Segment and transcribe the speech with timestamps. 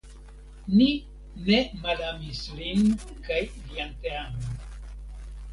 [0.79, 0.87] Ni
[1.49, 2.83] ne malamis lin
[3.29, 4.57] kaj lian teamon.